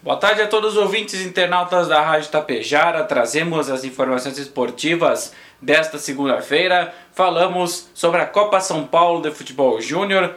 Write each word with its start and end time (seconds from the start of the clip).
Boa 0.00 0.16
tarde 0.16 0.42
a 0.42 0.46
todos 0.46 0.76
os 0.76 0.78
ouvintes 0.78 1.20
internautas 1.22 1.88
da 1.88 2.00
Rádio 2.00 2.30
Tapejara. 2.30 3.02
Trazemos 3.02 3.68
as 3.68 3.82
informações 3.82 4.38
esportivas 4.38 5.32
desta 5.60 5.98
segunda-feira. 5.98 6.94
Falamos 7.12 7.90
sobre 7.94 8.20
a 8.20 8.26
Copa 8.26 8.60
São 8.60 8.86
Paulo 8.86 9.20
de 9.20 9.32
Futebol 9.32 9.80
Júnior, 9.80 10.36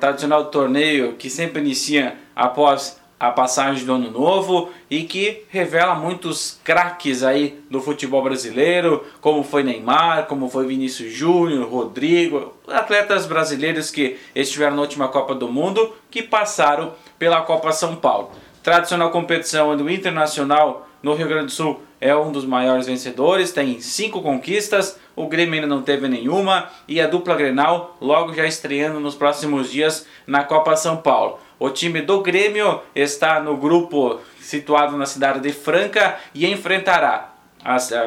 tradicional 0.00 0.46
torneio 0.46 1.12
que 1.12 1.28
sempre 1.28 1.60
inicia 1.60 2.16
após 2.34 2.98
a 3.20 3.30
passagem 3.30 3.84
do 3.84 3.92
ano 3.92 4.10
novo 4.10 4.70
e 4.90 5.02
que 5.02 5.44
revela 5.50 5.94
muitos 5.94 6.58
craques 6.64 7.22
aí 7.22 7.62
do 7.70 7.82
futebol 7.82 8.22
brasileiro, 8.22 9.04
como 9.20 9.44
foi 9.44 9.62
Neymar, 9.62 10.24
como 10.24 10.48
foi 10.48 10.66
Vinícius 10.66 11.12
Júnior, 11.12 11.68
Rodrigo, 11.68 12.54
atletas 12.66 13.26
brasileiros 13.26 13.90
que 13.90 14.18
estiveram 14.34 14.76
na 14.76 14.82
última 14.82 15.08
Copa 15.08 15.34
do 15.34 15.48
Mundo, 15.48 15.94
que 16.10 16.22
passaram 16.22 16.94
pela 17.18 17.42
Copa 17.42 17.72
São 17.72 17.94
Paulo 17.94 18.32
tradicional 18.66 19.12
competição 19.12 19.68
onde 19.68 19.84
o 19.84 19.88
Internacional 19.88 20.88
no 21.00 21.14
Rio 21.14 21.28
Grande 21.28 21.44
do 21.44 21.52
Sul 21.52 21.80
é 22.00 22.16
um 22.16 22.32
dos 22.32 22.44
maiores 22.44 22.86
vencedores, 22.86 23.52
tem 23.52 23.78
cinco 23.80 24.20
conquistas, 24.20 24.98
o 25.14 25.28
Grêmio 25.28 25.54
ainda 25.54 25.68
não 25.68 25.82
teve 25.82 26.08
nenhuma 26.08 26.68
e 26.88 27.00
a 27.00 27.06
dupla 27.06 27.36
Grenal 27.36 27.96
logo 28.00 28.34
já 28.34 28.44
estreando 28.44 28.98
nos 28.98 29.14
próximos 29.14 29.70
dias 29.70 30.04
na 30.26 30.42
Copa 30.42 30.74
São 30.74 30.96
Paulo. 30.96 31.38
O 31.60 31.70
time 31.70 32.02
do 32.02 32.20
Grêmio 32.22 32.80
está 32.92 33.38
no 33.38 33.56
grupo 33.56 34.18
situado 34.40 34.96
na 34.96 35.06
cidade 35.06 35.38
de 35.38 35.52
Franca 35.52 36.16
e 36.34 36.44
enfrentará 36.44 37.35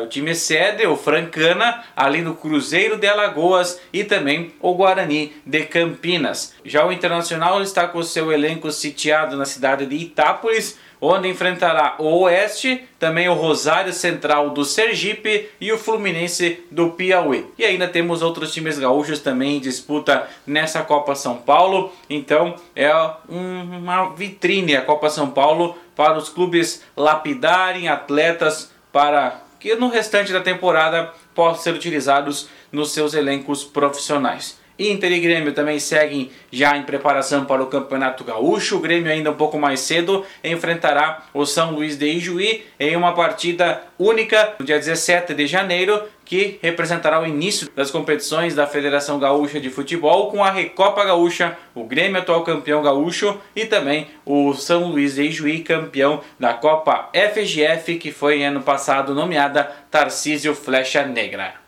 o 0.01 0.07
time 0.07 0.33
sede, 0.33 0.87
o 0.87 0.95
Francana, 0.95 1.83
ali 1.95 2.21
no 2.21 2.35
Cruzeiro 2.35 2.97
de 2.97 3.07
Alagoas 3.07 3.79
e 3.91 4.03
também 4.03 4.53
o 4.61 4.73
Guarani 4.73 5.33
de 5.45 5.63
Campinas. 5.63 6.53
Já 6.63 6.85
o 6.85 6.91
Internacional 6.91 7.61
está 7.61 7.87
com 7.87 8.01
seu 8.01 8.31
elenco 8.31 8.71
sitiado 8.71 9.35
na 9.35 9.45
cidade 9.45 9.85
de 9.85 9.95
Itápolis, 9.95 10.77
onde 11.01 11.29
enfrentará 11.29 11.95
o 11.97 12.21
Oeste, 12.21 12.83
também 12.97 13.29
o 13.29 13.33
Rosário 13.33 13.93
Central 13.93 14.49
do 14.49 14.65
Sergipe 14.65 15.49
e 15.59 15.71
o 15.71 15.77
Fluminense 15.77 16.63
do 16.69 16.91
Piauí. 16.91 17.45
E 17.57 17.63
ainda 17.63 17.87
temos 17.87 18.21
outros 18.21 18.53
times 18.53 18.77
gaúchos 18.77 19.19
também 19.19 19.57
em 19.57 19.61
disputa 19.61 20.27
nessa 20.45 20.81
Copa 20.83 21.15
São 21.15 21.37
Paulo. 21.37 21.93
Então 22.09 22.55
é 22.75 22.91
uma 23.27 24.09
vitrine 24.13 24.75
a 24.75 24.81
Copa 24.81 25.09
São 25.09 25.29
Paulo 25.29 25.77
para 25.95 26.17
os 26.17 26.29
clubes 26.29 26.83
lapidarem 26.95 27.87
atletas 27.87 28.71
para 28.91 29.48
que 29.59 29.75
no 29.75 29.89
restante 29.89 30.31
da 30.31 30.41
temporada 30.41 31.13
possam 31.35 31.63
ser 31.63 31.73
utilizados 31.73 32.49
nos 32.71 32.91
seus 32.91 33.13
elencos 33.13 33.63
profissionais. 33.63 34.58
Inter 34.79 35.11
e 35.11 35.19
Grêmio 35.19 35.51
também 35.51 35.77
seguem 35.77 36.31
já 36.49 36.77
em 36.77 36.83
preparação 36.83 37.43
para 37.43 37.61
o 37.61 37.67
Campeonato 37.67 38.23
Gaúcho. 38.23 38.77
O 38.77 38.79
Grêmio 38.79 39.11
ainda 39.11 39.29
um 39.29 39.35
pouco 39.35 39.59
mais 39.59 39.81
cedo 39.81 40.25
enfrentará 40.41 41.25
o 41.33 41.45
São 41.45 41.71
Luís 41.71 41.97
de 41.97 42.07
Ijuí 42.07 42.63
em 42.79 42.95
uma 42.95 43.13
partida 43.13 43.83
única 43.99 44.55
no 44.57 44.65
dia 44.65 44.79
17 44.79 45.33
de 45.33 45.45
janeiro, 45.45 46.01
que 46.23 46.57
representará 46.61 47.19
o 47.19 47.25
início 47.25 47.69
das 47.75 47.91
competições 47.91 48.55
da 48.55 48.65
Federação 48.65 49.19
Gaúcha 49.19 49.59
de 49.59 49.69
Futebol 49.69 50.31
com 50.31 50.43
a 50.43 50.51
Recopa 50.51 51.03
Gaúcha, 51.03 51.57
o 51.75 51.83
Grêmio 51.83 52.21
atual 52.21 52.43
campeão 52.43 52.81
gaúcho 52.81 53.37
e 53.55 53.65
também 53.65 54.07
o 54.25 54.53
São 54.53 54.91
Luís 54.91 55.15
de 55.15 55.23
Ijuí 55.23 55.59
campeão 55.59 56.21
da 56.39 56.53
Copa 56.53 57.09
FGF 57.13 57.97
que 57.97 58.11
foi 58.11 58.43
ano 58.43 58.61
passado 58.61 59.13
nomeada 59.13 59.69
Tarcísio 59.91 60.55
Flecha 60.55 61.03
Negra. 61.03 61.58